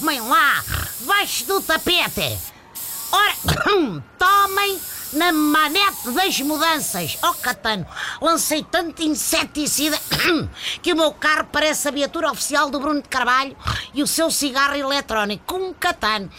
[0.00, 0.64] tomem lá,
[1.00, 2.38] baixo do tapete.
[3.12, 3.34] Ora,
[4.18, 4.80] tomem
[5.12, 7.18] na manete das mudanças.
[7.22, 7.86] Oh, Catano,
[8.20, 9.98] lancei tanto inseticida
[10.82, 13.56] que o meu carro parece a viatura oficial do Bruno de Carvalho
[13.92, 15.44] e o seu cigarro eletrónico.
[15.46, 16.30] Com Catano.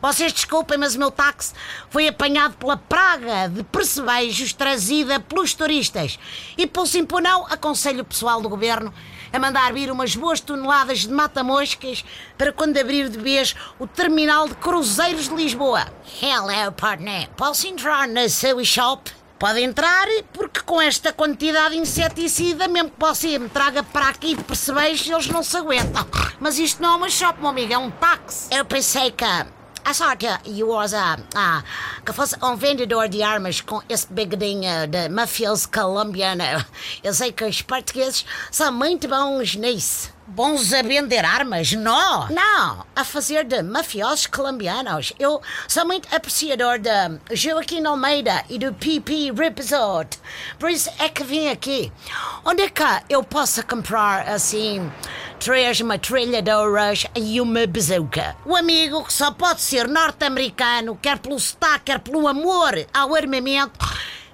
[0.00, 1.52] Vocês desculpem, mas o meu táxi
[1.90, 6.18] foi apanhado pela praga de percebejos trazida pelos turistas.
[6.56, 8.92] E pelo Simponão, aconselho o pessoal do governo
[9.32, 12.04] a mandar vir umas boas toneladas de mata-moscas
[12.36, 15.86] para quando abrir de vez o terminal de cruzeiros de Lisboa.
[16.20, 17.28] Hello, partner.
[17.36, 19.12] Posso entrar na sua shop?
[19.38, 24.36] Pode entrar, porque com esta quantidade de inseticida, mesmo que você me traga para aqui
[24.36, 26.06] percebes, eles não se aguentam.
[26.38, 28.54] Mas isto não é uma shop, meu amigo, é um táxi.
[28.54, 29.24] Eu pensei que
[29.90, 31.64] a sorte, you was a, a,
[32.06, 36.44] que fosse um vendedor de armas com esse bigodinho de mafioso colombiano.
[37.02, 40.12] Eu sei que os portugueses são muito bons nisso.
[40.28, 41.72] Bons a vender armas?
[41.72, 42.28] Não!
[42.28, 42.86] Não!
[42.94, 45.12] A fazer de mafiosos colombianos.
[45.18, 50.20] Eu sou muito apreciador de Joaquim Almeida e do PP Ripazot.
[50.56, 51.92] Por isso é que vim aqui.
[52.44, 54.88] Onde é que eu posso comprar, assim,
[55.40, 58.36] três metralhadoras e uma bazooka?
[58.44, 63.72] O amigo que só pode ser norte-americano, quer pelo sotaque, quer pelo amor ao armamento.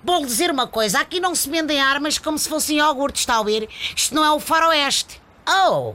[0.02, 3.38] Vou dizer uma coisa: aqui não se vendem armas como se fossem iogurtes, está a
[3.38, 3.68] ouvir?
[3.94, 5.20] Isto não é o faroeste.
[5.48, 5.94] Oh,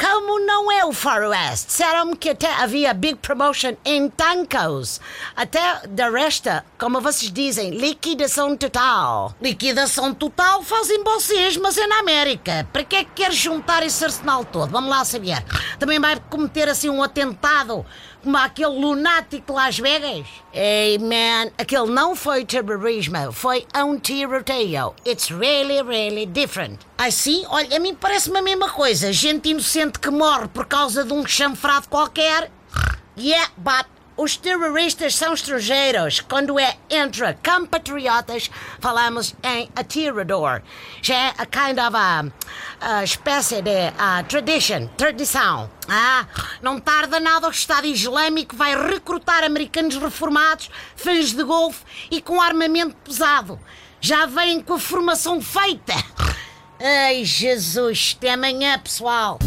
[0.00, 1.66] como não é o faroeste?
[1.66, 4.98] Disseram-me que até havia big promotion em tancos.
[5.36, 9.34] Até da resta, como vocês dizem, liquidação total.
[9.42, 12.66] Liquidação total fazem vocês, mas é na América.
[12.72, 14.70] Para que é que queres juntar esse arsenal todo?
[14.70, 15.44] Vamos lá saber.
[15.78, 17.84] Também vai cometer assim um atentado
[18.22, 20.26] como aquele lunático de Las Vegas?
[20.52, 24.94] Hey man, aquele não foi terrorismo, foi um tiroteio.
[25.06, 26.89] It's really, really different.
[27.00, 27.46] Ai sim?
[27.48, 29.10] Olha, a mim parece-me a mesma coisa.
[29.10, 32.52] Gente inocente que morre por causa de um chanfrado qualquer.
[33.16, 33.86] Yeah, but
[34.18, 36.20] os terroristas são estrangeiros.
[36.20, 38.50] Quando é entre compatriotas,
[38.80, 40.60] falamos em atirador.
[41.00, 42.24] Já é a kind of a,
[42.82, 45.70] a espécie de a tradition, tradição.
[45.88, 46.26] Ah,
[46.60, 52.42] não tarda nada o Estado Islâmico vai recrutar americanos reformados, fãs de golfe e com
[52.42, 53.58] armamento pesado.
[54.02, 55.94] Já vêm com a formação feita.
[56.82, 59.38] Ai, Jesus, até amanhã, pessoal.